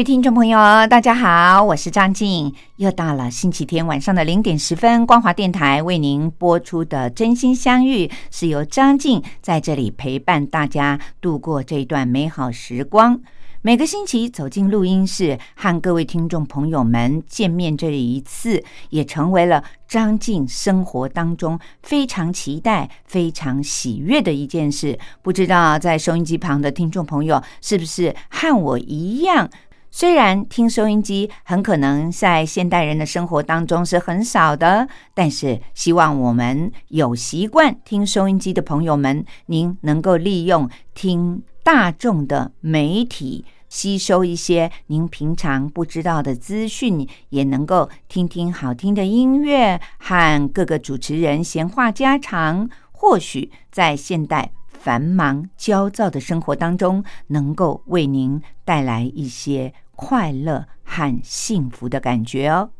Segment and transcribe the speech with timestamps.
[0.00, 13.20] 位听众朋友，大家好，我是张静，又到了星期天晚上的零点十分，光华电台为您播出的《真心相遇》，是由张静在这里陪伴大家度过这一段美好时光。
[13.60, 24.98] 每个星期走进录音室和各位听众朋友们见面这一次，也成为了张静生活当中非常期待、非常喜悦的一件事。
[25.20, 29.50] 不知道在收音机旁的听众朋友是不是和我一样？
[29.92, 54.52] 虽然听收音机很可能在现代人的生活当中是很少的，但是希望我们有习惯听收音机的朋友们，您能够利用听大众的媒体，吸收一些您平常不知道的资讯，也能够听听好听的音乐，和各个主持人闲话家常，或许在现代。
[54.82, 62.70] 繁忙焦躁的生活当中，能够为您带来一些快乐和幸福的感觉哦。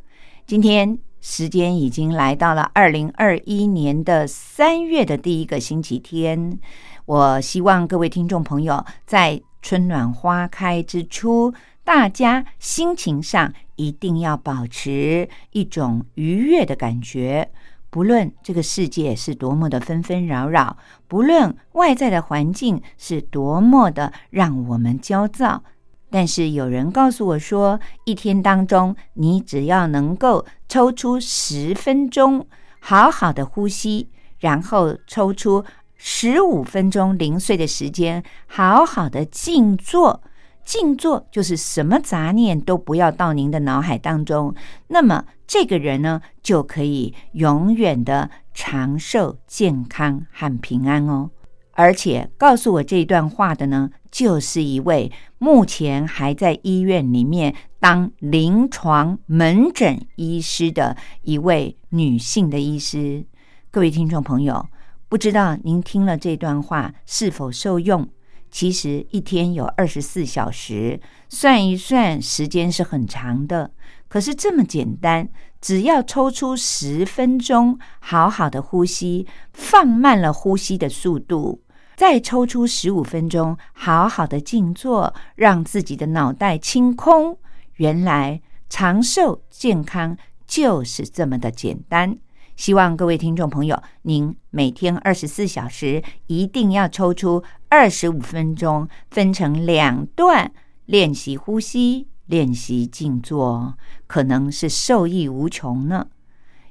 [0.47, 6.59] 今天时间已经来到了二零二一年的三月的第一个星期天，
[7.05, 11.53] 我希望各位听众朋友在春暖花开之初，
[11.84, 17.51] 大家心情上一定要保持一种愉悦的感觉。
[17.91, 20.76] 不论这个世界是多么的纷纷扰扰，
[21.09, 25.65] 不论外在的环境是多么的让我们焦躁，
[26.09, 32.47] 但是有人告诉我说，一天当中，你只要能够抽出十分钟，
[32.78, 35.65] 好好的呼吸，然后抽出
[35.97, 40.22] 十五分钟零碎的时间，好好的静坐。
[40.65, 44.54] 静坐就是什么杂念都不要到您的脑海当中，
[44.88, 51.31] 那么这个人呢就可以永远的长寿、健康和平安哦。
[51.72, 63.25] 而且告诉我这一段话的呢，就是一位目前还在医院里面当临床门诊医师的一位女性的医师。
[63.71, 64.69] 各位听众朋友，
[65.09, 68.06] 不知道您听了这段话是否受用？
[68.50, 73.71] 其实一天有二十四小时，算一算时间是很长的。
[74.09, 75.28] 可是这么简单，
[75.61, 81.62] 只要抽出十分钟，好好的呼吸，放慢了呼吸的速度，
[81.97, 87.39] 再抽出十五分钟，好好的静坐，让自己的脑袋清空。
[87.77, 90.16] 原来长寿健康
[90.47, 92.19] 就是这么的简单。
[92.60, 100.53] 希望各位听众朋友，您每天二十四小时一定要抽出二十五分钟，分成两段
[100.84, 106.09] 练习呼吸、练习静坐，可能是受益无穷呢。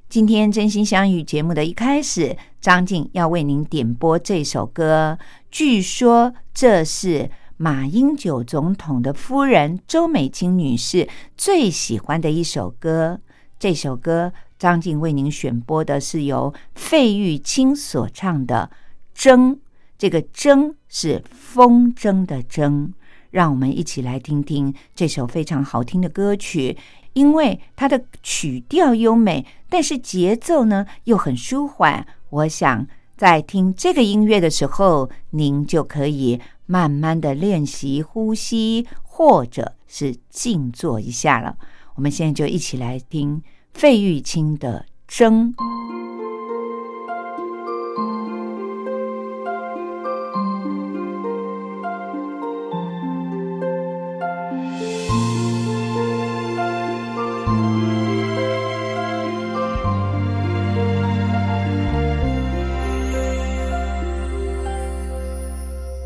[0.08, 5.18] 今天真心相遇节目的一开始，张静要为您点播这首歌，
[5.50, 13.22] 据说这是马英九总统的夫人周美青女士最喜欢的一首歌。
[13.58, 14.32] 这首歌。
[14.60, 18.70] 张静为您选播的是由费玉清所唱的
[19.18, 19.52] 《筝》，
[19.98, 22.92] 这个“筝”是风筝的“筝”。
[23.32, 26.76] 让我们一起来听听这首非常好听的歌曲，
[27.14, 32.06] 因为它的曲调优美，但是节奏呢又很舒缓。
[32.30, 41.56] 我想在听这个音乐的时候，您就可以慢慢的练习呼吸，或者是静坐一下了。
[41.96, 43.42] 我们现在就一起来听。
[43.74, 45.54] 费玉清的筝，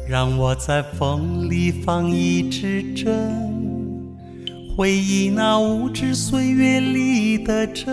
[0.07, 3.42] 让我在风里放一支针。
[4.75, 7.85] 回忆那无知岁月里的真，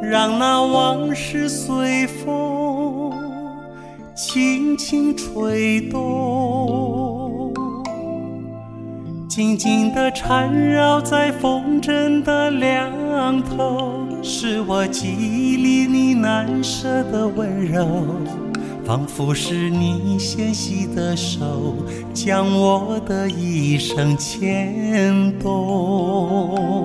[0.00, 3.12] 让那往事随风
[4.16, 7.52] 轻轻吹动。
[9.28, 17.86] 静静地缠绕在风筝的两头，是我记忆里你难舍的温柔，
[18.86, 21.74] 仿佛是你纤细的手
[22.12, 26.84] 将我的一生牵动。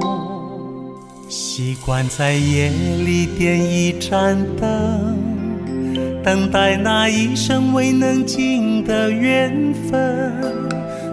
[1.28, 2.72] 习惯在夜
[3.06, 5.18] 里点一盏灯，
[6.24, 10.34] 等待那一生未能尽的缘分。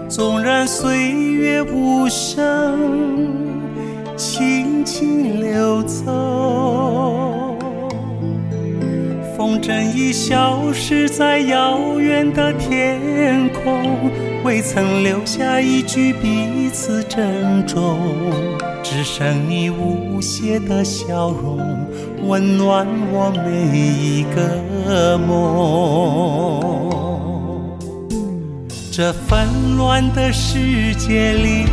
[0.09, 3.27] 纵然岁月无声，
[4.15, 7.46] 轻轻流走，
[9.37, 14.09] 风筝已消失在遥远的天空，
[14.43, 17.99] 未曾留下一句彼此珍重，
[18.81, 21.59] 只剩你无邪的笑容，
[22.23, 26.57] 温暖我每一个梦。
[28.91, 29.47] 这纷
[29.77, 31.67] 乱的世界里，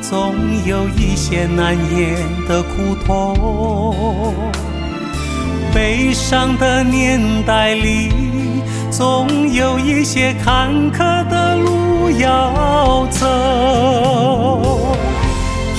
[0.00, 2.14] 总有一些难言
[2.46, 3.34] 的苦痛；
[5.72, 8.10] 悲伤的年代里，
[8.90, 14.96] 总有一些坎坷的路要走。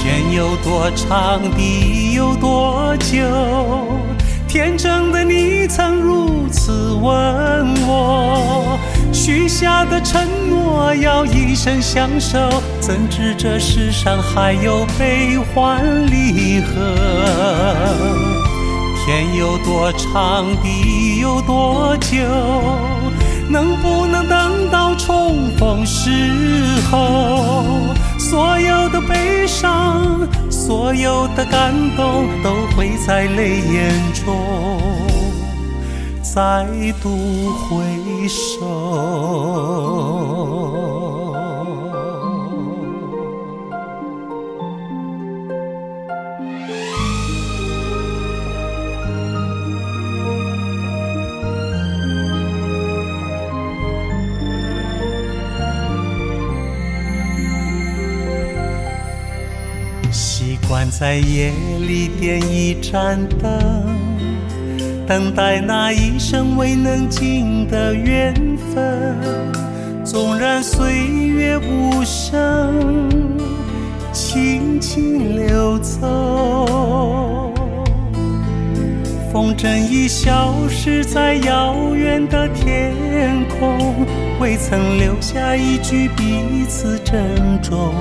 [0.02, 3.18] 天有多长，地有多久？
[4.48, 7.12] 天真的你曾如此问
[7.86, 8.80] 我。
[9.12, 12.40] 许下的承诺要一生相守，
[12.80, 16.98] 怎知这世上还有悲欢离合？
[19.04, 22.18] 天有多长，地有多久？
[23.50, 26.12] 能不能等到重逢时
[26.92, 27.64] 候？
[28.20, 34.38] 所有的悲伤，所有的感动，都会在泪眼中。
[36.22, 36.66] 再
[37.02, 37.10] 度
[37.68, 38.62] 回首。
[60.72, 61.52] 习惯在夜
[61.86, 63.84] 里点一盏灯。
[65.06, 68.34] 等待那一生未能尽的缘
[68.74, 69.18] 分，
[70.06, 73.10] 纵然岁月无声，
[74.14, 77.52] 轻轻流走。
[79.34, 82.94] 风筝已消失在遥远的天
[83.60, 83.78] 空，
[84.40, 87.94] 未曾留下一句彼此珍重。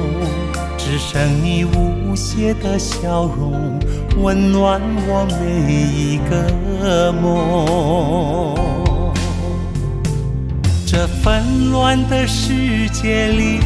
[0.91, 3.79] 只剩你无邪的笑容，
[4.21, 8.57] 温暖我每一个梦。
[10.85, 13.61] 这纷乱的世界里，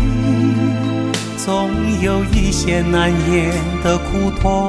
[1.38, 1.70] 总
[2.02, 4.68] 有一些难言的苦痛；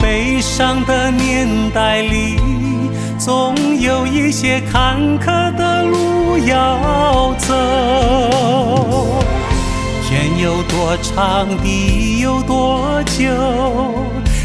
[0.00, 2.38] 悲伤的年代里，
[3.18, 7.52] 总有一些坎坷的路要走。
[10.08, 13.28] 天有多长，地有多久？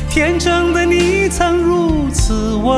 [0.09, 2.73] 天真的你曾如此问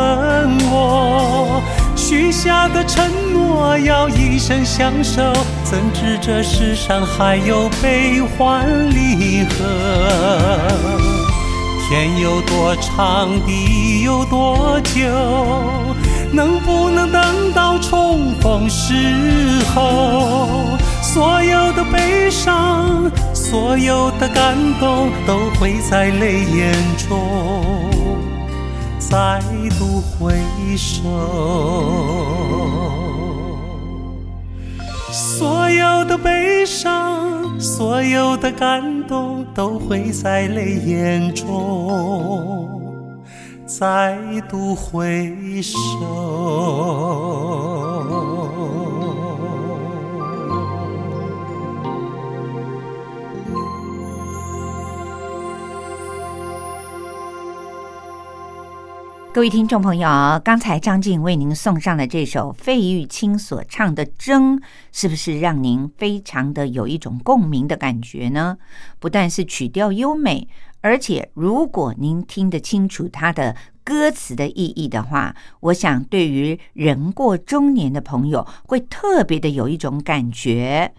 [0.69, 1.61] 我，
[1.95, 5.21] 许下的承诺要一生相守，
[5.63, 9.63] 怎知这世上还有悲欢离合？
[11.87, 14.99] 天有多长，地有多久？
[16.33, 18.93] 能不能等到重逢时
[19.73, 20.49] 候？
[21.03, 27.91] 所有的悲伤，所有的感动，都会在泪眼中
[28.97, 29.41] 再
[29.77, 30.33] 度回
[30.77, 31.03] 首。
[35.11, 42.81] 所有的悲伤，所有的感动，都会在泪眼中
[43.67, 44.17] 再
[44.49, 45.77] 度回首。
[59.33, 60.07] 各位听众朋友，
[60.43, 64.57] 刚才张静为您送上的这首费玉清所唱的《筝》，
[64.91, 68.59] 是不是让您非常的有一种共鸣的感觉呢？
[68.99, 70.47] 不但是曲调优美，
[70.81, 80.93] 而且如果您听得清楚它的歌词的意义的话，我想对于人过中年的朋友会特别的有一种感觉。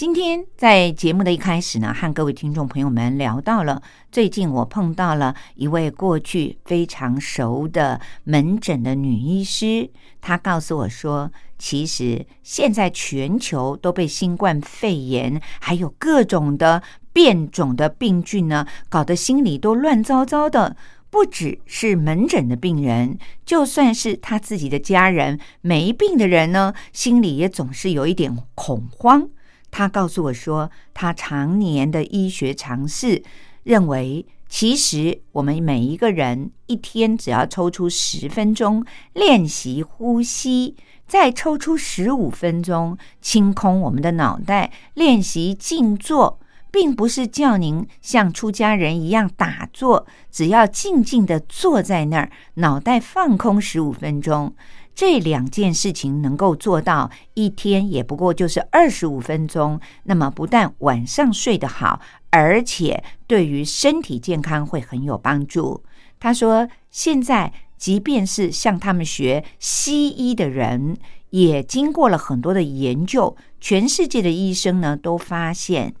[0.00, 9.90] 今天在节目的一开始呢，和各位听众朋友们聊到了最近我碰到了一位过去非常熟的门诊的女医师，
[10.22, 20.78] 她告诉我说，其实现在全球都被新冠肺炎还有各种的变种的病菌呢，搞得心里都乱糟糟的。
[21.10, 29.28] 不只是门诊的病人，就算是他自己的家人没病的人呢，心里也总是有一点恐慌。
[29.70, 33.22] 他告诉我说，他常年的医学尝试
[33.62, 46.38] 认为，其实我们每一个人一天只要抽出十分钟练习呼吸，再抽出十五分钟清空我们的脑袋练习静坐。
[46.72, 54.54] 并不是叫您像出家人一样打坐，只要静静的坐在那儿，脑袋放空十五分钟。
[54.94, 59.80] 这两件事情能够做到，一天也不过就是二十五分钟。
[60.04, 65.82] 那么不但晚上睡得好，而且对于身体健康会很有帮助。
[66.18, 70.98] 他说，现在即便是向他们学西医的人，
[71.30, 75.94] 也经过了很多的研究，全世界的医生呢都发现。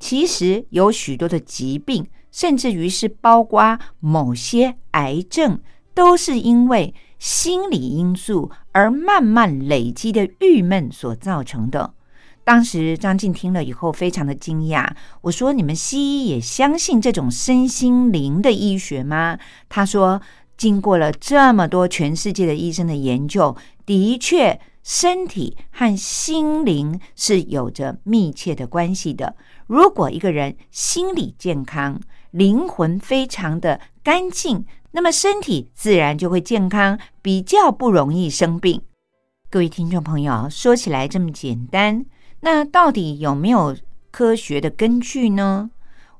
[0.00, 5.60] 其实有许多的疾病，甚至于是包括某些癌症，
[5.94, 11.94] 都是因为心理因素而慢慢累积的郁闷所造成的。
[12.42, 14.88] 当时张静听了以后，非常的惊讶。
[15.20, 20.20] 我说：“你们西医也相信这种身心灵的医学吗？”他说
[20.56, 29.36] ：“经过了这么多全世界的医生的研究，的确，身体和心灵是有着密切的关系的。”
[29.68, 32.00] 如果一个人心理健康，
[32.32, 38.82] 灵魂非常的干净，那么身体自然就会健康，比较不容易生病。
[39.48, 42.04] 各位听众朋友，说起来这么简单，
[42.40, 43.76] 那到底有没有
[44.10, 45.70] 科学的根据呢？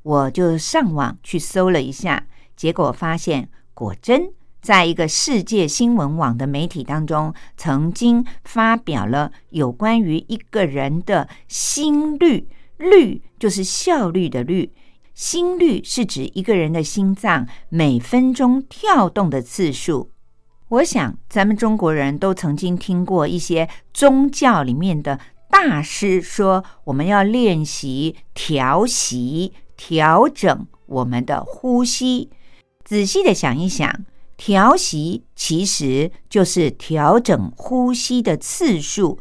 [0.02, 12.48] 我就上网去搜了一下，结果发现，果真在一个世界新闻网的媒体当中，曾经发表了有关于一个人的心率。
[12.78, 14.72] 率就是效率的率，
[15.14, 20.10] 心率是指一个人的心脏每分钟跳动的次数。
[20.68, 25.18] 我想，咱们中国人都曾经听过一些宗教里面的
[25.50, 32.30] 大师说，我们要练习调息、调整我们的呼吸。
[32.84, 34.04] 仔细的想一想，
[34.36, 39.18] 调息其实就是调整呼吸的次数。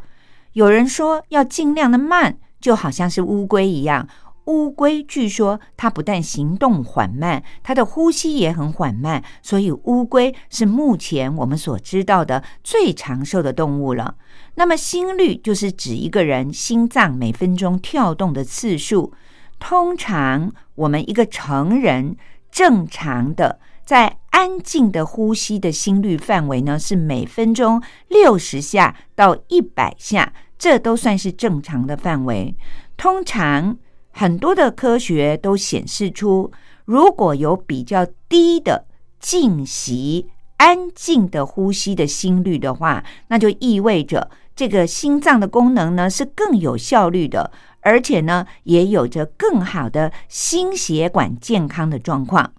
[0.53, 2.37] 有人说要尽量的慢。
[2.61, 4.05] 就好像是乌龟一样，
[4.49, 14.15] 乌龟据说它不但行动缓慢，它的呼吸也很缓慢，所以乌龟是目前我们所知道的最长寿的动物了。
[14.55, 19.13] 那么心率就是指一个人心脏每分钟跳动的次数。
[19.59, 22.17] 通常我们一个成人
[22.49, 30.33] 正常的在安静的呼吸的心率范围呢，是每分钟六十下到一百下。
[30.57, 32.55] 这都算是正常的范围。
[32.97, 33.77] 通常
[34.19, 36.51] 很多的科学都显示出，
[36.83, 38.85] 如果有比较低的
[39.17, 47.49] 静息、安静的呼吸的心率的话，那就意味着这个心脏的功能呢是更有效率的，
[47.79, 52.51] 而且呢也有着更好的心血管健康的状况。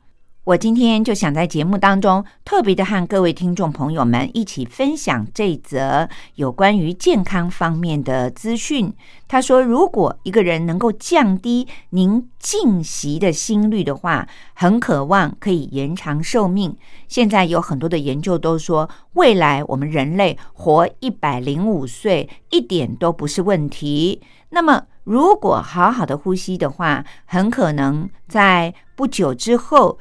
[0.44, 8.90] 我今天就想在节目当中特别的和各位听众朋友们一起分享这则有关于健康方面的资讯。
[9.28, 16.74] 他说，如果一个人能够降低您静息的心率的话，很渴望可以延长寿命。
[17.06, 24.22] 现在有很多的研究都说，未来我们人类活一百零五岁一点都不是问题。
[24.48, 29.98] 那么，如果好好的呼吸的话，很可能在不久之后。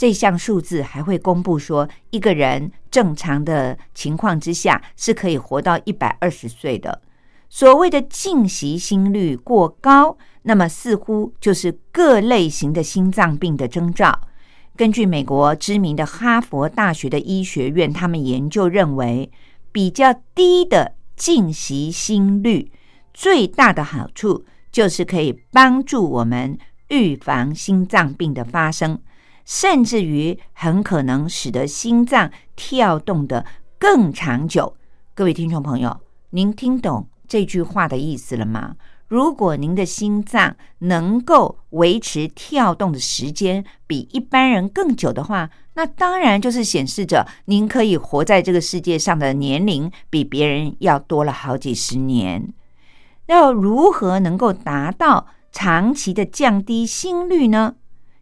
[0.00, 7.02] 这项数字还会公布说，一个人正常的情况之下是可以活到一百二十岁的。
[7.50, 14.18] 所谓的静息心率过高，那么似乎就是各类型的心脏病的征兆。
[14.74, 19.30] 根据美国知名的哈佛大学的医学院，他们研究认为，
[19.70, 22.72] 比较低的静息心率
[23.12, 28.98] 最大的好处就是可以帮助我们预防心脏病的发生。
[29.50, 33.44] 甚至于很可能使得心脏跳动的
[33.80, 34.76] 更长久。
[35.12, 38.76] 各位听众朋友，您听懂这句话的意思了吗？
[39.08, 52.54] 如果您的心脏能够维持跳动的时间比一般人更久的话，那当然就是显示着您可以活在这个世界上的年龄比别人要多了好几十年。
[53.26, 57.74] 要如何能够达到长期的降低心率呢？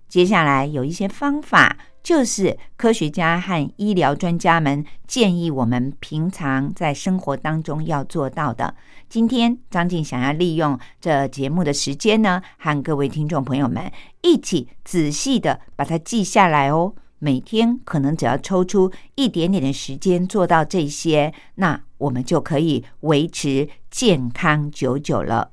[0.09, 8.75] 接下来有一些方法，就是科学家和医疗专家们建议我们平常在生活当中要做到的。
[9.09, 13.91] 今天张静想要利用这节目的时间呢，和各位听众朋友们
[14.23, 16.95] 一起仔细的把它记下来哦。
[17.21, 25.51] 每天可能只要抽出一点点的时间做到这些，那我们就可以维持健康久久了。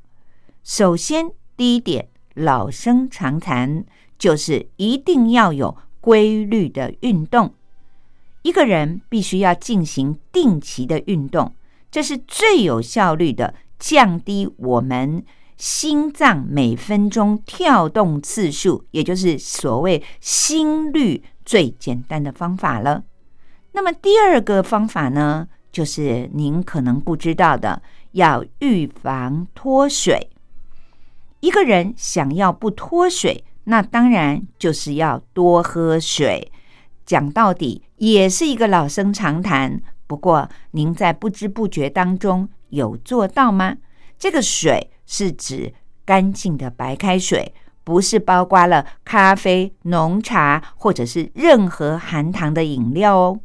[0.63, 3.83] 首先，第一点，老生常谈。
[4.25, 7.53] 就是一定要有规律的运动，
[8.41, 11.53] 一个人必须要进行定期的运动，
[11.91, 15.23] 这是最有效率的降低我们
[15.57, 23.03] 心脏每分钟跳动次数，也就是所谓心率最简单的方法了。
[23.73, 27.79] 那么第二个方法呢，就是您可能不知道的，
[28.13, 30.31] 要预防脱水。
[31.41, 33.43] 一个人想要不脱水。
[33.65, 36.51] 那当然就是要多喝水，
[37.05, 39.81] 讲到底也是一个老生常谈。
[40.07, 43.75] 不过，您在不知不觉当中有做到吗？
[44.17, 45.73] 这个水是指
[46.05, 47.53] 干净的白开水，
[47.83, 53.39] 不是包括了咖啡、浓茶或者是任何含糖的饮料哦。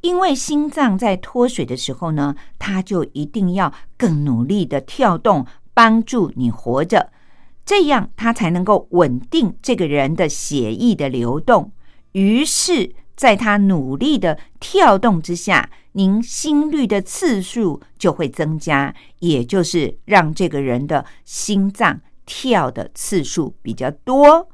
[0.00, 7.10] 因为心脏在脱水的时候呢，它就一定要更努力的跳动，帮助你活着。
[7.66, 11.72] 这样，他才能够稳定这个人的血液的流动。
[12.12, 24.48] 于是，在他努力的跳动之下，您心率的次数就会增加，也就是让这个人的心脏跳的次数比较多。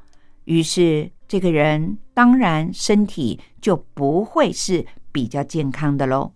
[0.45, 6.33] 于是，这个人当然身体就不会是比较健康的喽。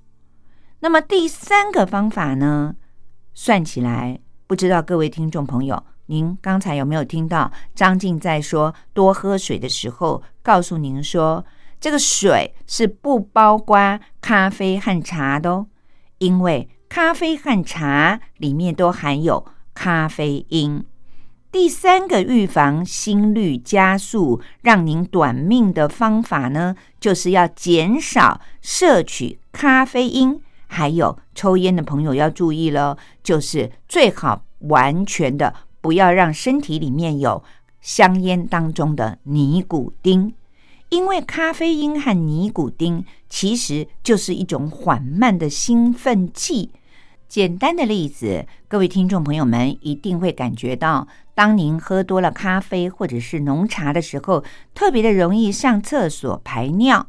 [0.82, 2.76] 那么，第三个方法呢？
[3.34, 5.84] 算起来，不知道各位听众朋友。
[6.08, 11.46] 您刚才有没有听到张静在说多喝水的时候，告诉您说
[11.80, 15.68] 这个水是不包括咖啡和茶的哦，
[16.18, 20.84] 因为咖啡和茶里面都含有咖啡因。
[21.52, 30.42] 第三个预防心率加速、让您短命的方法呢，就是要减少摄取咖啡因。
[30.70, 35.54] 还有抽烟的朋友要注意了，就是最好完全的。
[35.88, 37.42] 不要让身体里面有
[37.80, 40.34] 香烟当中的尼古丁，
[40.90, 46.72] 因为咖啡因和尼古丁其实就是一种缓慢的兴奋剂。
[47.30, 54.44] 简单的例子，各位听众朋友们一定会感觉到，当您喝多了咖啡或者是浓茶的时候，
[54.76, 57.08] 特别的容易上厕所排尿。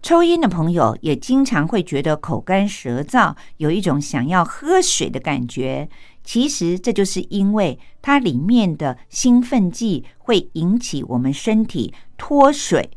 [0.00, 5.90] 抽烟的朋友也经常会觉得口干舌燥，有一种想要喝水的感觉。
[6.26, 12.90] 其实这就是因为它里面的兴奋剂会引起我们身体脱水，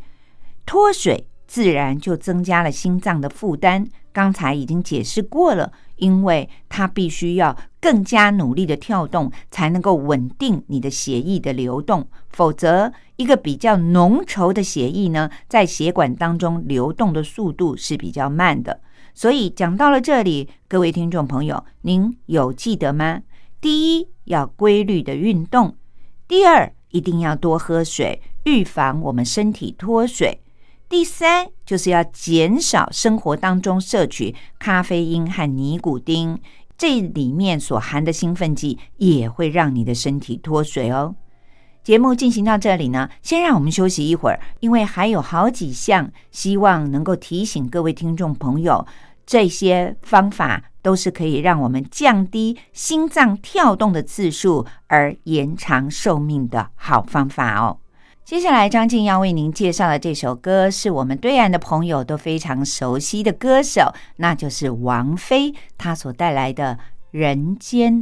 [0.65, 3.87] 脱水自然就增加了心脏的负担。
[4.11, 12.05] 刚才已经解释过了，因为它必须要更加努力的跳动，才能够稳定你的血液的流动。
[12.29, 18.81] 否则，一个比较浓稠的血液呢，在血管当中流动的速度是比较慢的。
[19.19, 23.21] 所以讲到了这里，各位听众朋友，您有记得吗？
[23.59, 25.71] 第一，要规律的运动；
[26.25, 30.39] 第二，一定要多喝水，预防我们身体脱水；
[30.87, 36.39] 第三，就是要减少生活当中摄取咖啡因和尼古丁，
[36.77, 41.13] 这里面所含的兴奋剂也会让你的身体脱水哦。
[41.83, 48.87] 节目进行到这里呢，先让我们休息一会儿，因为还有好几项，希望能够提醒各位听众朋友。
[49.29, 57.77] 这些方法都是可以让我们降低心脏跳动的次数而延长寿命的好方法哦。
[58.25, 66.73] 接下来，张静要为您介绍的这首歌是我们对岸的朋友都非常熟悉的歌手，那就是王菲，她所带来的
[67.11, 67.93] 《人间》。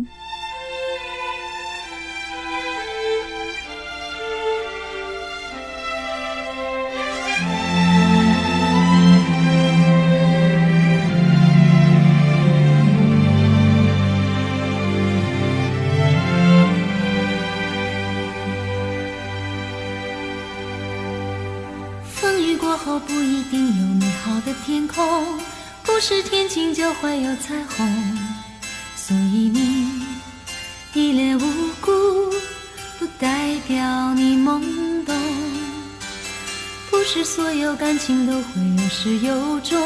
[38.08, 39.78] 情都会有始有终，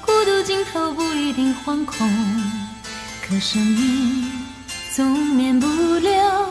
[0.00, 2.08] 孤独尽头不一定惶恐。
[3.20, 4.32] 可生命
[4.90, 6.50] 总免不了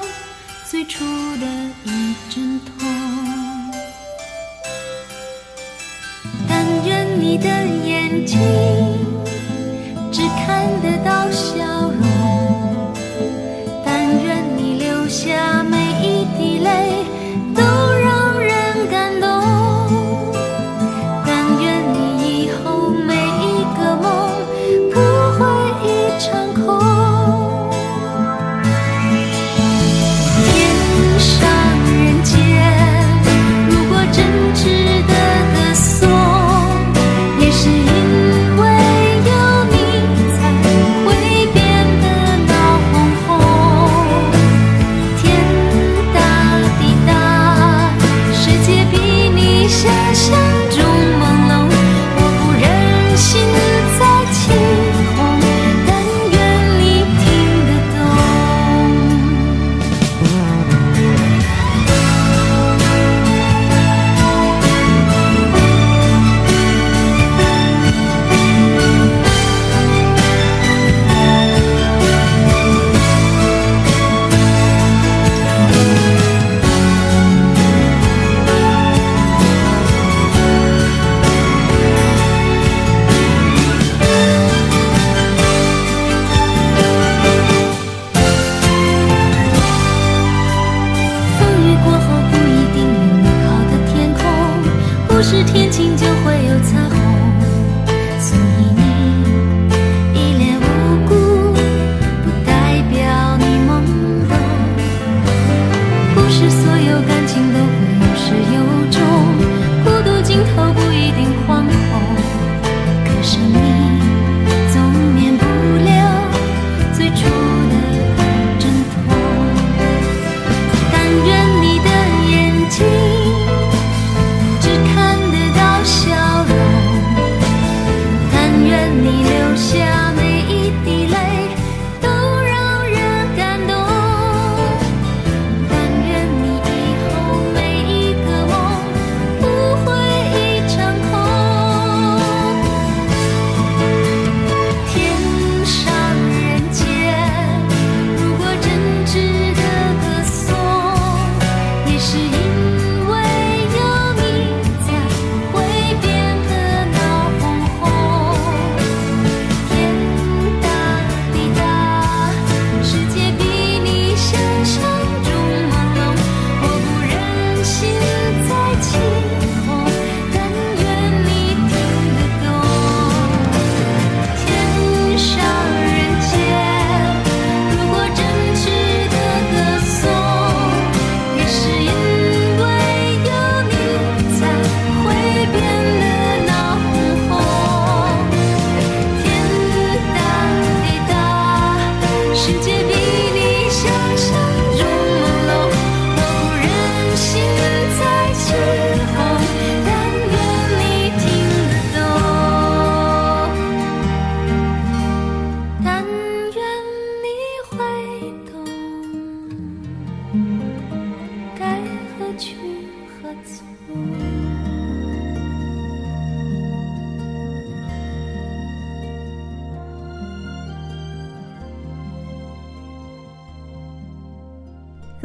[0.69, 1.03] 最初
[1.37, 1.47] 的
[1.85, 2.70] 一阵痛。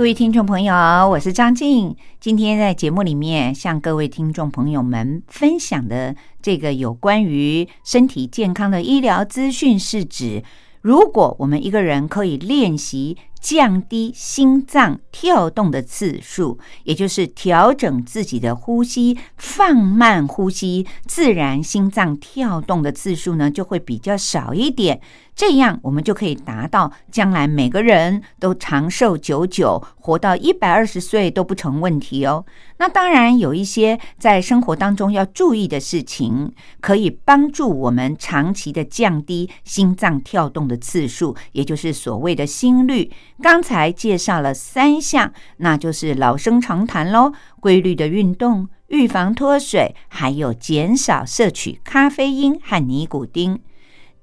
[0.07, 0.73] 各位听众朋友，
[1.11, 1.97] 我是张静。
[2.21, 10.45] 今天在节目里面向各位听众朋友们分享的这个有关于身体健康的医疗资讯，是指
[10.81, 25.01] 如果我们一个人可以练习降低心脏跳动的次数，也就是调整自己的呼吸，放慢呼吸，自然心脏跳动的次数呢就会比较少一点。
[25.37, 32.46] 这样，我们就可以达到将来每个人都长寿久久，活到一百二十岁都不成问题哦。
[32.79, 43.12] 那当然有一些在生活当中要注意的事情，可以帮助我们长期的降低心脏跳动的次数，也就是所谓的心率。
[43.42, 53.61] 刚才介绍了三项，那就是老生常谈喽：规律的运动、预防脱水，还有减少摄取咖啡因和尼古丁。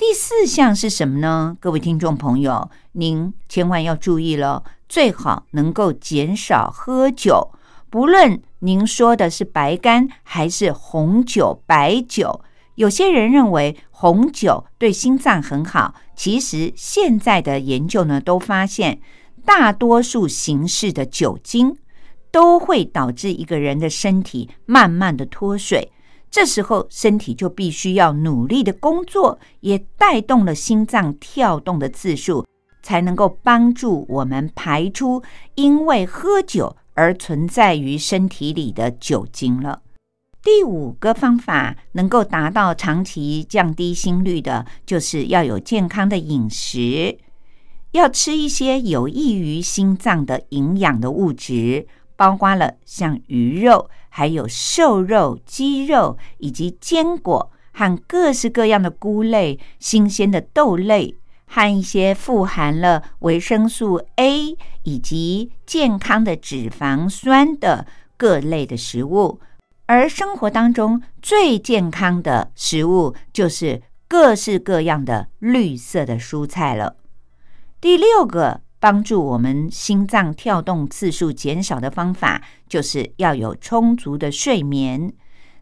[0.06, 1.56] 第四项是什么呢？
[1.62, 7.54] 各位听众朋友，您千万要注意了，最好能够减少喝酒，
[7.89, 12.42] 不论您说的是白干还是红酒、白酒。
[12.76, 15.96] 有些人认为红酒对心脏很好。
[16.13, 19.00] 其实现在的研究呢，都发现
[19.46, 21.78] 大多数形式的酒精
[22.30, 25.93] 都会导致一个人的身体慢慢的脱水。
[26.34, 32.43] 这时候身体就必须要努力的工作，也带动了心脏跳动的次数，
[32.82, 35.22] 才能够帮助我们排出
[35.54, 39.84] 因为喝酒而存在于身体里的酒精了。
[40.41, 47.19] 第五个方法能够达到长期降低心率的，就是要有健康的饮食，
[47.91, 61.15] 要吃一些有益于心脏的营养的物质，包括了像鱼肉、还有瘦肉、鸡肉，以及坚果和各式各样的菇类、新鲜的豆类，
[61.47, 69.39] 和一些富含了维生素 A 以及健康的脂肪酸的各类的食物。
[69.88, 76.97] 而生活当中最健康的食物，就是各式各样的绿色的蔬菜了。
[77.82, 85.13] 第六个帮助我们心脏跳动次数减少的方法，就是要有充足的睡眠。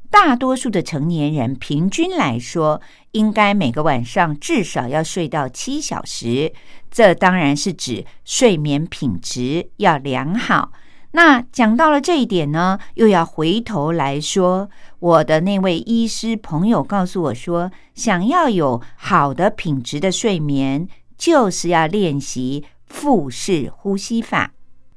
[0.10, 2.81] 大多数的成年人平均来说，
[3.12, 6.51] 应该每个晚上至少要睡到七小时。
[6.89, 10.71] 这当然是指睡眠品质要良好。
[11.12, 24.51] 那讲到了这一点呢，又要回头来说，我的那位医师朋友告诉我说，想要有好的品质的睡眠，就是要练习腹式呼吸法。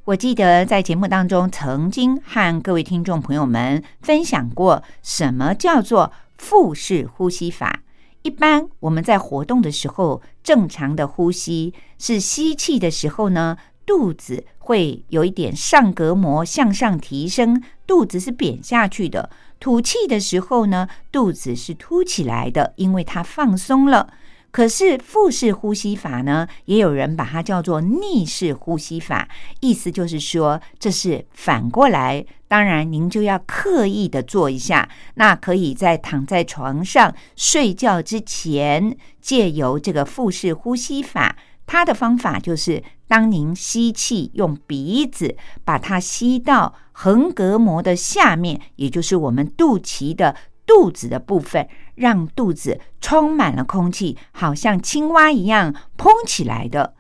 [0.05, 7.81] 我记得在节目当中曾经和各位听众朋友们分享过，什么叫做腹式呼吸法。
[8.23, 13.57] 一般我们在活动的时候，正常的呼吸是吸气的时候呢。
[13.87, 19.29] 肚子会有一点上膈膜向上提升，肚子是扁下去的。
[19.61, 24.15] 吐气的时候呢，肚子是凸起来的，因为它放松了。
[24.55, 32.25] 可是腹式呼吸法呢，也有人把它叫做逆式呼吸法，意思就是说这是反过来。
[32.47, 34.89] 当然，您就要刻意的做一下。
[35.17, 41.37] 那可以在躺在床上睡觉之前，借由这个腹式呼吸法。
[41.67, 56.95] 它的方法就是，当您吸气，用鼻子把它吸到横膈膜的下面，也就是我们肚脐的肚子的部分，让肚子充满了空气，好像青蛙一样蓬起来的。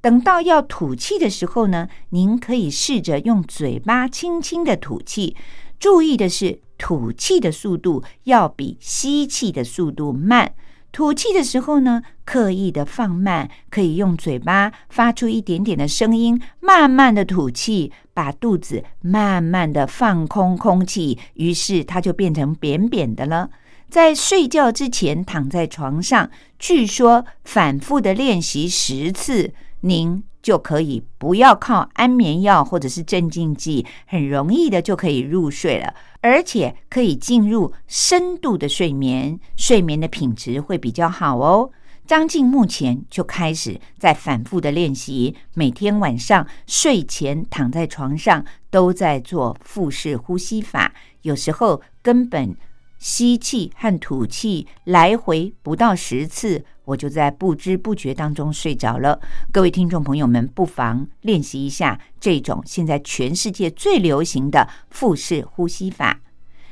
[0.00, 5.36] 等到要吐气的时候呢，您可以试着用嘴巴轻轻的吐气，
[5.78, 10.54] 注意的是，吐气的速度要比吸气的速度慢。
[10.92, 23.50] 吐气的时候呢，刻意的放慢，可以用嘴巴发出一点点的声音，慢慢的吐气，把肚子慢慢的放空空气，于是它就变成扁扁的了。
[23.90, 30.22] 在睡觉之前躺在床上，据说反复的练习十次，您。
[30.42, 41.70] 就可以不要靠安眠药或者是镇静剂，很容易的就可以入睡了，而且可以进入深度的睡眠，睡眠的品质会比较好哦。
[42.06, 52.56] 张静目前就开始在反复的练习，每天晚上睡前躺在床上都在做腹式呼吸法，有时候根本。
[53.00, 59.18] 吸气和吐气来回不到十次，我就在不知不觉当中睡着了。
[59.50, 66.20] 各位听众朋友们，不妨练习一下这种现在全世界最流行的腹式呼吸法。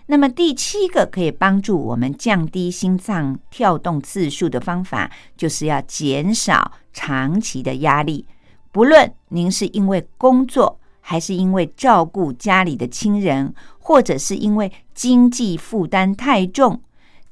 [0.05, 8.27] 那么第七个可以帮助我们降低心脏跳动次数的方法，就是要减少长期的压力。
[8.71, 13.55] 不论您是因为工作，还是因为照顾家里的亲人。
[13.88, 16.83] 或者是因为经济负担太重，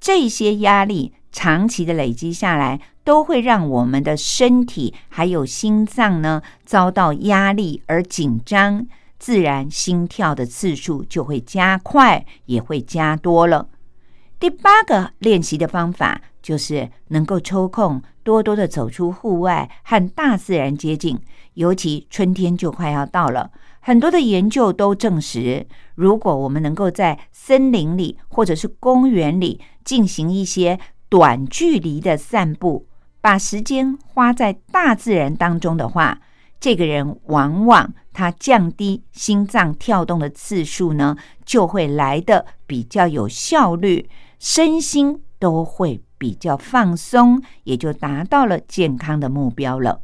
[0.01, 8.87] 这些压力长期的累积下来，都会让我们的身体还有心脏呢遭到压力而紧张，
[9.19, 13.69] 自然心跳的次数就会加快，也会加多了。
[14.41, 21.19] 第八个练习的方法就是能够抽空多多的走出户外，和大自然接近，
[21.57, 23.51] 尤其春天就快要到了。
[23.81, 32.87] 很多的研究都证实，如果我们能够在森林里或者是公园里进行一些短距离的散步，
[33.21, 36.21] 把时间花在大自然当中的话，
[36.59, 50.01] 这个人往往他降低心脏跳动的次数呢，就会来的比较有效率，身心都会比较放松，也就达到了健康的目标了。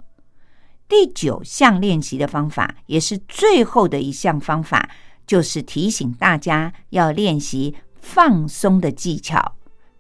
[0.93, 4.91] 第九项练习的方法，也是最后的一项方法，
[5.27, 9.55] 就是提醒大家要练习放松的技巧。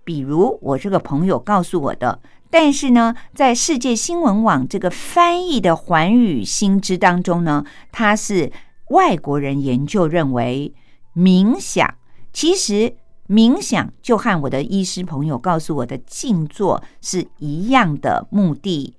[0.04, 2.20] 比如我这个朋友告诉我的。
[2.50, 8.52] 但是呢，在世界新闻网这个翻译的寰宇新知当中呢，它是
[8.90, 10.74] 外国人研究认为，
[11.16, 11.94] 冥想
[12.34, 18.94] 其实冥想就和我的医师朋友告诉我的静坐是一样的目的，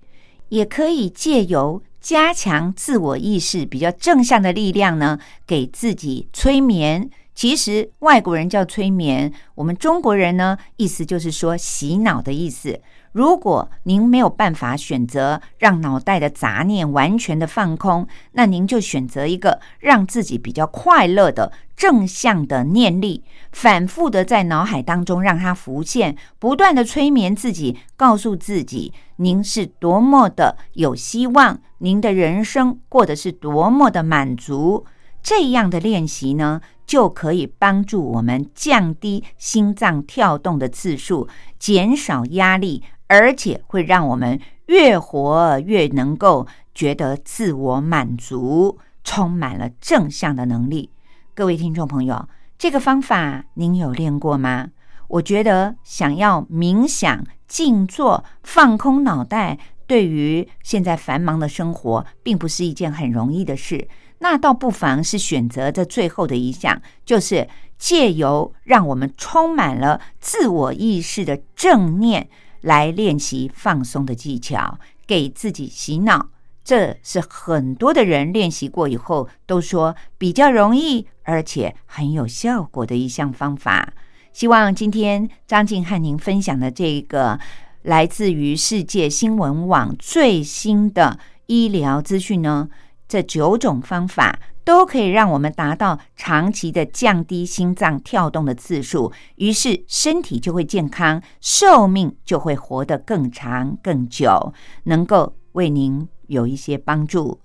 [0.53, 7.09] 也可以借由加强自我意识比较正向的力量呢，给自己催眠。
[7.33, 12.79] 其实外国人叫催眠，我们中国人呢，意思就是说洗脑的意思。
[13.13, 34.85] 如果您没有办法选择让脑袋的杂念完全的放空，那您就选择一个让自己比较快乐的正向的念力，反复的在脑海当中让它浮现，不断的催眠自己，告诉自己您是多么的有希望，您的人生过得是多么的满足。
[35.21, 42.83] 这样的练习呢，就可以帮助我们降低心脏跳动的次数，减少压力。
[43.07, 50.89] 而且会让我们越活越能够觉得自我满足，充满了正向的能力。
[51.35, 54.69] 各位听众朋友，这个方法您有练过吗？
[55.09, 63.87] 我觉得想要冥想、静坐、放空脑袋，对于现在繁忙的生活，并不是一件很容易的事。
[64.17, 72.27] 那倒不妨是选择这最后的一项，就是借由让我们充满了自我意识的正念。
[72.61, 76.29] 来练习放松的技巧，给自己洗脑，
[76.63, 83.93] 这是很多的人练习过以后都说比较容易，而且很有效果的一项方法。
[84.33, 87.39] 希望今天张静和您分享的这个
[87.83, 92.67] 来自于世界新闻网最新的医疗资讯呢，
[93.07, 94.39] 这九种方法。
[94.65, 107.41] 都可以让我们达到长期的降低心脏跳动的次数，于是身体就会健康，寿命就会活得更长更久，能够为您有一些帮助。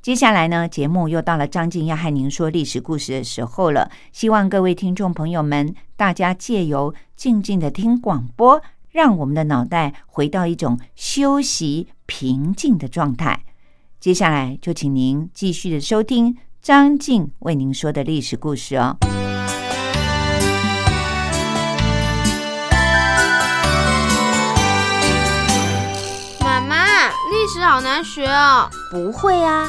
[0.00, 3.90] 接下来呢，节目又到了张静要和您说历史故事的时候了。
[4.12, 13.44] 希望各位听众朋友们，大家借由静静的听广播，让我们的脑袋回到一种休息平静的状态。
[14.00, 16.38] 接下来就请您继续的收听。
[16.62, 18.96] 张静为您说的历史故事哦。
[26.40, 28.68] 妈妈，历史好难学哦。
[28.90, 29.68] 不会啊，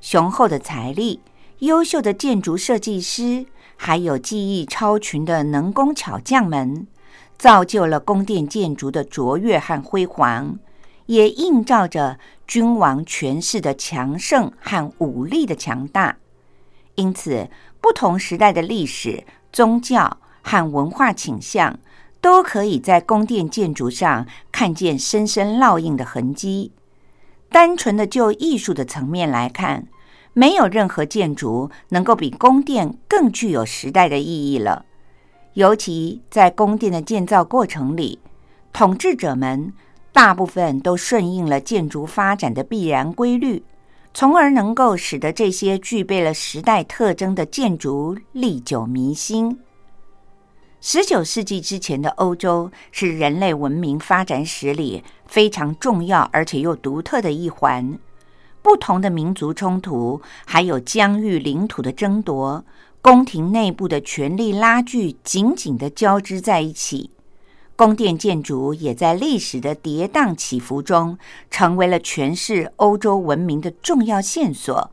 [0.00, 1.20] 雄厚的财力、
[1.60, 6.86] 优秀的建筑设计师，还有技艺超群的能工巧匠们，
[7.38, 10.58] 造就了宫殿建筑的卓越和辉煌，
[11.06, 16.16] 也映照着君王权势的强盛和武力的强大。
[16.94, 17.48] 因此，
[17.80, 21.78] 不同时代的历史、宗教和文化倾向，
[22.20, 26.72] 都可以在宫殿建筑上看见深深烙印的痕迹。
[27.50, 29.86] 单纯的就艺术的层面来看，
[30.32, 34.84] 没有任何建筑能够比宫殿更具有时代的意义了。
[35.54, 38.18] 尤其在宫殿的建造过程里，
[38.72, 39.72] 统治者们
[40.12, 43.64] 大部分都顺应了建筑发展的必然规律。
[44.12, 49.58] 从而能够使得这些具备了时代特征的建筑历久弥新。
[50.88, 57.98] 十九世纪之前的欧洲是人类文明发展史里非常重要而且又独特的一环。
[58.62, 62.64] 不同的民族冲突，还有疆域领土的争夺，
[63.02, 67.10] 宫廷内部的权力拉锯紧紧的交织在一起。
[67.74, 71.18] 宫殿建筑也在历史的跌宕起伏中，
[71.50, 74.92] 成为了诠释欧洲文明的重要线索。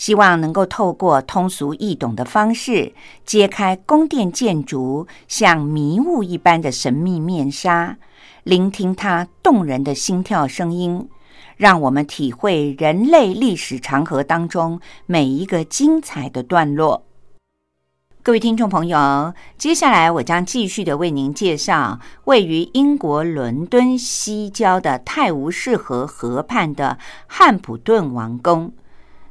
[0.00, 2.94] 希望能够透过通俗易懂的方式，
[3.26, 7.98] 揭开宫殿建筑像迷雾一般的神秘面纱，
[8.42, 11.06] 聆听它动人的心跳声音，
[11.58, 17.04] 让我们体会人类历史长河当中每一个精彩的段落。
[18.22, 26.96] 各位听众朋友，接下来我将继续的为您介绍位于英国伦敦西郊的泰晤士河河畔的
[27.26, 28.72] 汉普顿王宫。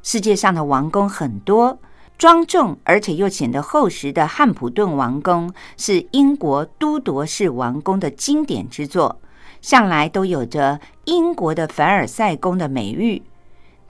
[0.02, 1.80] 世界上的王宫很多，
[2.18, 9.20] 庄重而且又显得厚实的汉普顿王宫是英国都铎式王宫的经典之作，
[9.62, 13.22] 向来都有着英国的凡尔赛宫的美誉。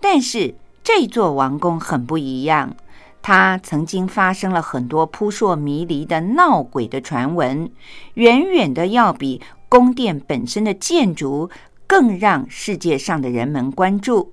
[0.01, 2.75] 但是这座王宫很不一样。
[3.21, 7.69] 它曾经发生了很多扑朔迷离的闹鬼的传闻，
[8.13, 11.49] 远远的要比宫殿本身的建筑
[11.85, 14.31] 更让世界上的人们关注。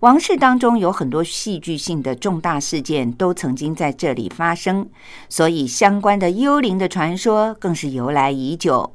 [0.00, 4.88] 王室当中有很多戏剧性的重大事件都曾经在这里发生，
[5.28, 8.94] 所以相关的幽灵的传说更是由来已久。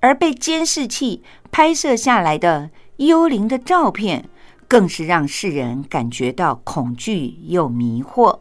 [0.00, 4.28] 而被监视器拍摄下来的幽灵的照片。
[4.68, 8.40] 更是让世人感觉到恐惧又迷惑。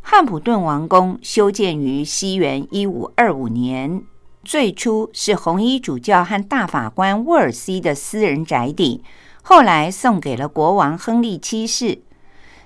[0.00, 4.02] 汉普顿王宫修建于西元一五二五年，
[4.42, 9.04] 最初是红衣主教和大法官沃尔西的私人宅邸，
[9.46, 12.00] 后来送给了国王亨利七世。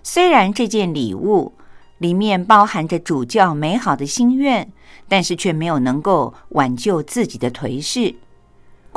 [0.05, 1.55] 虽然这件礼物
[1.99, 4.71] 里面包含着主教美好的心愿，
[5.09, 8.15] 但是却没有能够挽救自己的颓势。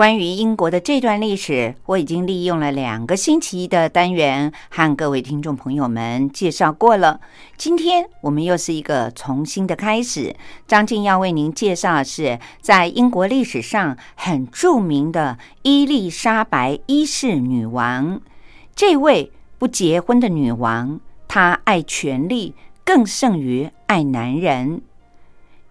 [0.02, 7.22] 关于英国的这段历史，我已经利用了两个星期的单元，和各位听众朋友们介绍过了。
[7.56, 10.36] 今天我们又是一个重新的开始。
[10.68, 18.20] 张静要为您介绍的是，在英国历史上很著名的伊丽莎白一世女王。
[18.76, 24.82] 这位不结婚的女王，她爱权力更胜于爱男人。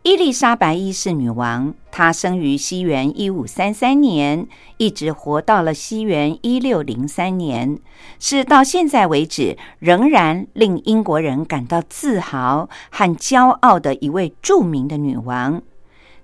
[0.02, 4.48] 伊丽莎白一世女王，她生于西元一五三三年，
[4.78, 7.78] 一直活到了西元一六零三年，
[8.18, 15.60] 是到现在为止仍然令英国人感到自豪和骄傲的一位著名的女王。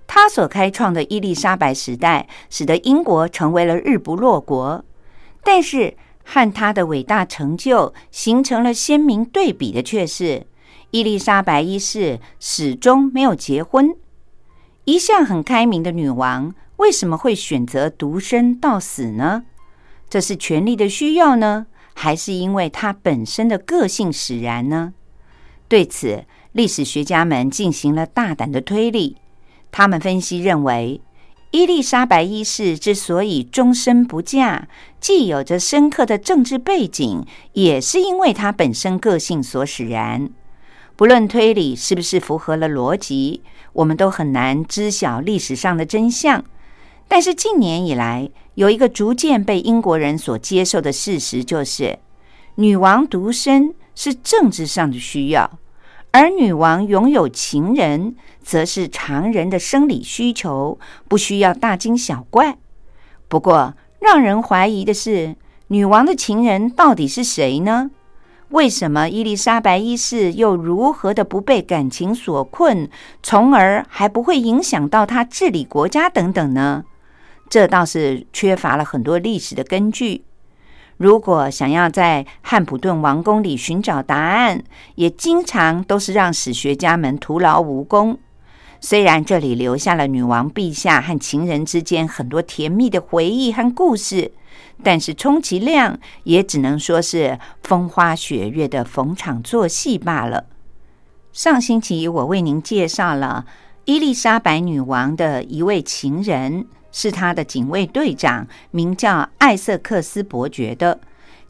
[0.07, 4.83] 她所开创的伊丽莎白时代，使得英国成为了日不落国。
[5.43, 10.47] 但是，和她的伟大成就形成了鲜明对比的却是。
[10.91, 13.95] 伊丽莎白一世始终没有结婚。
[14.85, 19.43] 一向很开明的女王，为什么会选择独身到死呢？
[20.09, 24.93] 这是权力的需要呢，还是因为她本身的个性使然呢？
[25.67, 26.23] 对此，
[26.53, 29.17] 历史学家们进行了大胆的推理。
[29.69, 31.01] 他们分析认为，
[31.51, 34.69] 伊丽莎白一世之所以终身不嫁，
[35.01, 40.29] 既有着深刻的政治背景，也是因为她本身个性所使然。
[40.97, 43.43] 不论推理是不是符合了逻辑，
[43.73, 46.43] 我们都很难知晓历史上的真相。
[47.07, 51.99] 但是近年以来，有一个逐渐被英国人所接受的事实，就是
[52.55, 55.59] 女王独身是政治上的需要，
[56.09, 62.57] 而女王拥有情人，则是常人的生理需求，不需要大惊小怪。
[63.27, 65.35] 不过，让人怀疑的是，
[65.67, 67.91] 女王的情人到底是谁呢？
[68.49, 72.89] 为什么伊丽莎白一世又如何的不被感情所困，
[73.21, 76.85] 从而还不会影响到他治理国家等等呢？
[77.49, 80.23] 这倒是缺乏了很多历史的根据。
[80.95, 84.63] 如果想要在汉普顿王宫里寻找答案，
[84.95, 88.17] 也经常都是让史学家们徒劳无功。
[88.79, 94.31] 虽然这里留下了女王陛下和情人之间很多甜蜜的回忆和故事。
[94.83, 100.45] 但是充其量也只能说是风花雪月的逢场作戏罢了。
[101.33, 103.45] 上星期我为您介绍了
[103.85, 110.99] 伊丽莎白女王的一位情人，是她的警卫队长，名叫艾瑟克斯伯爵的。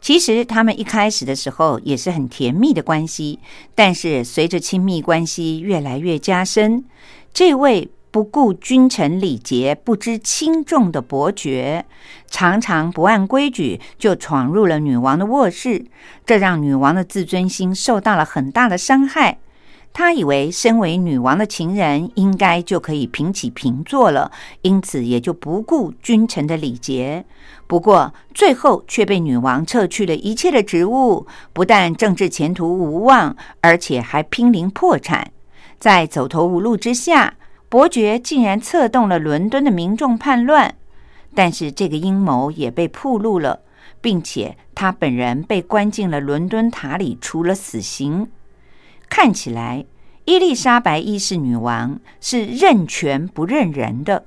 [0.00, 3.38] 其实他们一开始的时候也是很甜蜜的关系，
[3.74, 6.84] 但是随着亲密关系越来越加深，
[7.32, 7.90] 这位。
[8.10, 11.84] 不顾君臣礼节、不知轻重的伯爵，
[12.26, 15.84] 常常不按规矩就闯入了女王的卧室，
[16.24, 19.38] 这让女王的自尊心受到了很大的伤害。
[19.92, 24.30] 他以为身为女王的情人，应该就可以平起平坐了，
[24.62, 27.24] 因此也就不顾君臣的礼节。
[27.66, 35.32] 不过最后却被女王撤去了一切的职务，不但政治前途无望，而且还濒临破产。
[35.78, 37.34] 在走投无路之下。
[37.70, 40.74] 伯爵竟然策动了伦敦的民众叛乱，
[41.34, 43.60] 但是这个阴谋也被曝露了，
[44.00, 48.26] 并且他本人被关进了伦敦塔里，处了死刑。
[49.08, 49.84] 看起来，
[50.24, 54.24] 伊丽莎白一世女王是认权不认人的。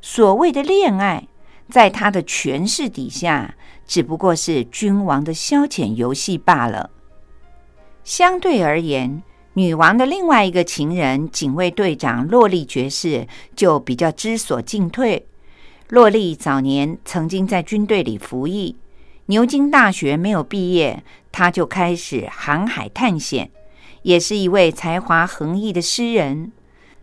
[0.00, 1.26] 所谓的恋爱，
[1.70, 3.54] 在她的权势底下，
[3.86, 6.90] 只不过是君王的消遣游戏罢了。
[8.04, 9.22] 相对而言，
[9.54, 15.26] 女王的另外一个情人，警卫队长洛丽爵士就比较知所进退。
[15.88, 18.76] 洛丽早年曾经在军队里服役，
[19.26, 21.02] 牛津大学没有毕业，
[21.32, 23.50] 他就开始航海探险，
[24.06, 26.52] 也是一位才华横溢的诗人。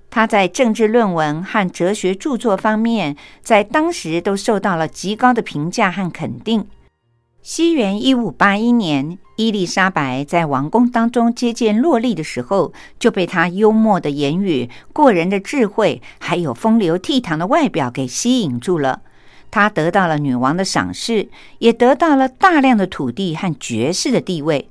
[0.09, 6.65] 他在政治论文和哲学著作方面，在当时都受到了极高的评价和肯定。
[7.41, 19.01] 西元一五八一年，伊丽莎白在王宫当中接见洛丽的时候，就被她幽默的言语、过人的智慧，还有风流倜傥的外表给吸引住了。
[19.51, 21.27] 她得到了女王的赏识，
[21.59, 24.69] 也得到了大量的土地和爵士的地位。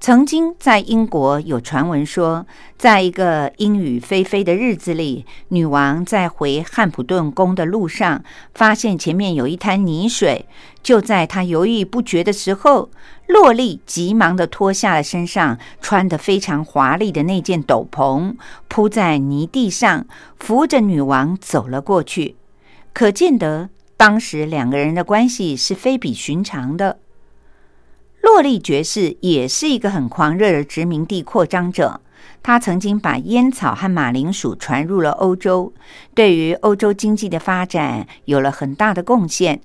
[0.00, 2.46] 曾经在英国有传闻说，
[2.78, 8.22] 在一个阴雨霏霏的日子里，女王在回汉普顿宫的路上，
[8.54, 10.46] 发现前面有一滩泥水。
[10.84, 12.90] 就在她犹豫不决的时候，
[13.26, 18.34] 洛丽急忙的脱下了身上穿的非常华丽的那件斗篷，
[18.68, 20.06] 铺在泥地上，
[20.38, 22.36] 扶着女王走了过去。
[22.94, 27.00] 可见得当时两个人的关系是非比寻常的。
[28.20, 32.00] 洛丽爵士也是一个很狂热的殖民地扩张者，
[32.42, 35.72] 他曾经把烟草和马铃薯传入了欧洲，
[36.14, 39.60] 对于欧洲经济的发展有了很大的贡献。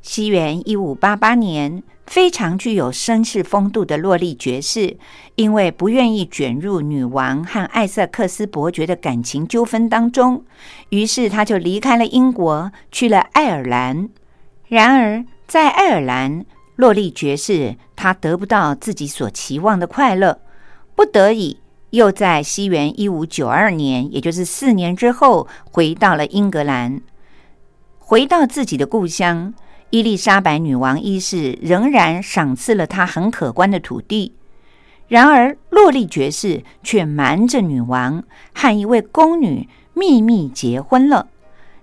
[0.00, 4.96] 西元一五八八年，非常具有绅士风度的洛丽爵士，
[5.34, 10.44] 因为不愿意卷入女王和艾瑟克斯伯爵的感情纠纷当中，
[10.88, 14.08] 于是他就离开了英国，去了爱尔兰。
[14.68, 16.46] 然而，在爱尔兰，
[16.78, 20.40] 洛丽爵士，他得不到自己所期望的快乐，
[20.94, 21.58] 不得已
[21.90, 27.00] 又在西元一五九二年，也就是四年之后，回到了英格兰。
[27.98, 29.52] 回到自己的故乡，
[29.90, 34.34] 伊丽莎白女王一世仍然赏赐了他很可观的土地。
[35.08, 38.22] 然而，洛丽爵士却瞒着女王，
[38.54, 41.26] 和一位宫女秘密结婚了。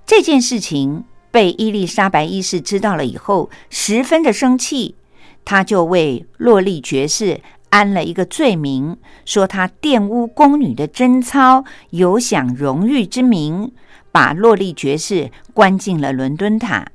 [0.05, 1.03] 这件事情。
[1.35, 4.95] 被伊丽莎白一世知道了以后，十分的生气，
[5.43, 13.73] 他就为洛丽爵士安了一个罪名，说她玷污宫女的贞操，有享荣誉之名，
[14.13, 16.87] 把洛丽爵士关进了伦敦塔。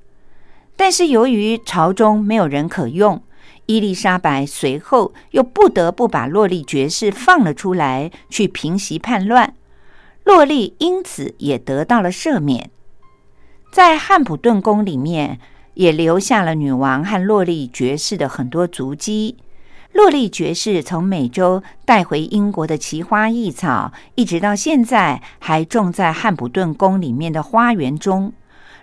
[0.74, 3.22] 但是由于朝中没有人可用，
[3.66, 9.53] 伊丽莎白随后又不得不把洛丽爵士放了出来，去平息叛乱。
[10.24, 12.70] 洛丽因此也得到了赦免。
[13.70, 15.38] 在汉普顿宫里面，
[15.74, 19.36] 也留下了女王和洛丽爵士的很多足迹。
[19.92, 28.32] 洛丽爵士从美洲带回英国的奇花异草，一直到现在还种在汉普顿宫里面的花园中。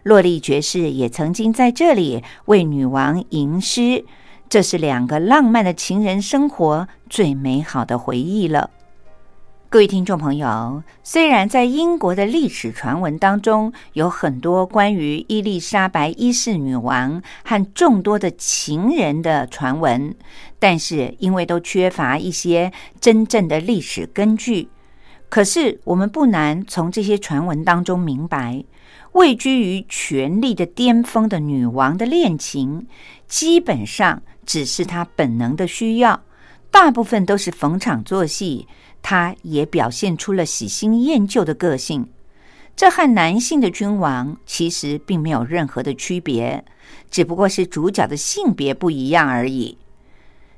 [0.03, 4.05] 洛丽爵士也曾经在这里为女王吟诗，
[4.47, 8.69] 这是两个浪漫的情人生活最美好的回忆了。
[9.69, 20.15] 各位听众朋友，虽然在英国的历史传闻当中有很多关于伊丽莎白一世女王和众多的情人的传闻，
[20.57, 24.69] 但是因为都缺乏一些真正的历史根据，
[25.27, 28.63] 可是我们不难从这些传闻当中明白，
[29.11, 32.87] 位居于权力的巅峰的女王的恋情，
[33.27, 36.21] 基本上只是她本能的需要，
[36.71, 38.65] 大部分都是逢场作戏。
[39.01, 42.09] 他也表现出了喜新厌旧的个性，
[42.75, 46.65] 这和男性的君王其实并没有任何的区别，
[47.09, 49.77] 只不过是主角的性别不一样而已。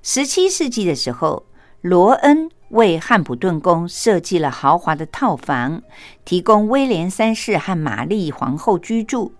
[0.01, 1.45] 十七世纪的时候，
[1.81, 5.83] 罗恩为汉普顿宫设计了豪华的套房，
[6.25, 9.33] 提供威廉三世和玛丽皇后居住，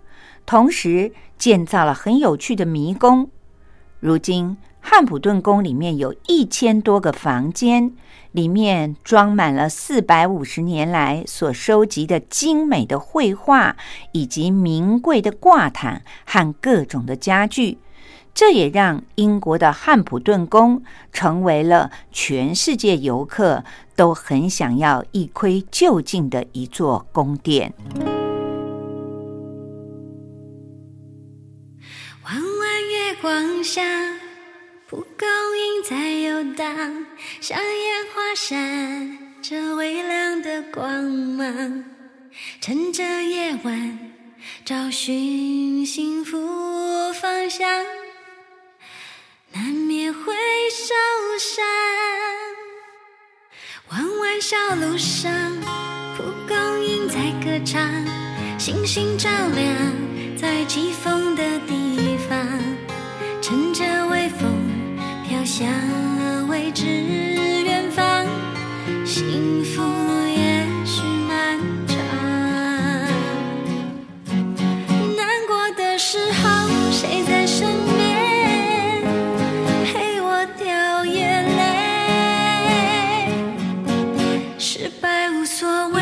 [0.46, 3.28] 同时建造了很有趣的迷宫。
[3.98, 4.56] 如今。
[4.80, 7.92] 汉普顿宫里面有一千多个房间，
[8.32, 13.76] 里面装满了四百五十年来所收集的精美的绘画，
[14.12, 17.78] 以及名贵的挂毯和各种的家具。
[18.32, 23.64] 这也让英国的汉普顿宫成为了全世界游客
[23.96, 27.74] 都很想要一窥究竟的一座宫殿。
[32.24, 34.19] 弯弯月光下。
[34.90, 37.06] 蒲公英在游荡，
[37.40, 41.84] 像烟花闪着微亮的光芒。
[42.60, 44.10] 趁着夜晚
[44.64, 47.68] 找寻幸福方向，
[49.52, 50.34] 难免会
[50.72, 50.92] 受
[51.38, 51.64] 伤。
[53.90, 55.32] 弯弯小路上，
[56.16, 57.88] 蒲公英在歌唱，
[58.58, 61.79] 星星照亮在起风的地
[65.60, 68.24] 飘向未知远方，
[69.04, 69.82] 幸福
[70.26, 71.98] 也许漫长。
[75.14, 76.40] 难过的时候，
[76.90, 79.02] 谁在身边
[79.84, 83.28] 陪我掉眼泪？
[84.58, 86.00] 失败无所谓，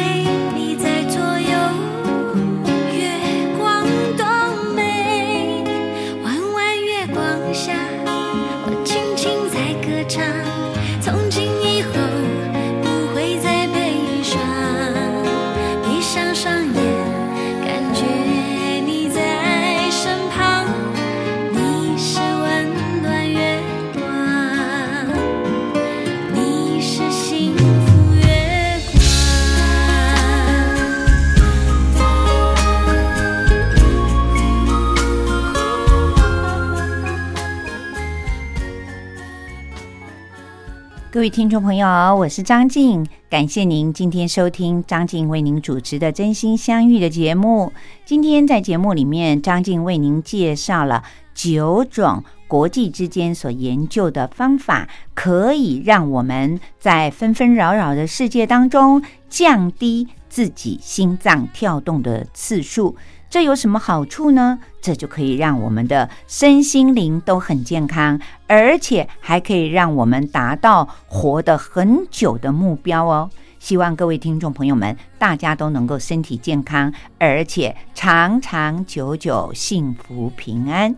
[41.19, 47.73] 各位听众朋友，我是张静，感谢您今天收听张静为您主持的《真心相遇》的节目。
[48.05, 51.03] 今天在节目里面，张静为您介绍了
[51.35, 62.95] 九种国际之间所研究的方法，可以让我们在纷纷扰扰的世界当中降低自己心脏跳动的次数。
[63.31, 64.59] 这有什么好处呢？
[64.81, 73.31] 这就可以让我们的身心灵都很健康，而且还可以让我们达到活得很久的目标哦。
[73.59, 80.95] 希望各位听众朋友们，大家都能够身体健康，而且长长久久、幸福平安。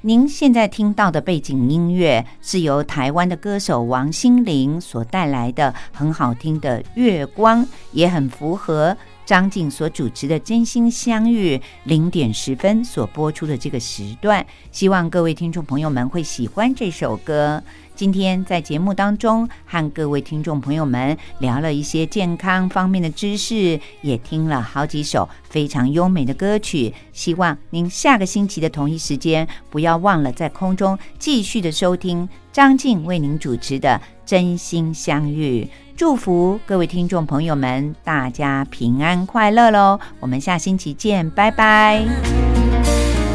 [0.00, 7.62] 您现在听到的背景音乐是由台湾的歌手王心凌所带来的，很好听的《月光》，
[7.92, 8.96] 也很符合。
[9.26, 17.60] 张静所主持的《真心相遇》零点十分所播出的这个时段，希望各位听众朋友们会喜欢这首歌。
[17.96, 26.92] 今天在节目当中和各位听众朋友们聊了一些健康方面的知识，也听了好几首非常优美的歌曲。
[27.12, 33.88] 希望您下个星期的同一时间不要忘了在空中继续的收听张静为您主持的
[34.26, 35.64] 《真心相遇》。
[35.96, 39.98] 祝福各位听众朋友们，大家平安快乐喽！
[40.20, 42.04] 我们下星期见，拜拜。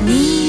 [0.06, 0.41] 你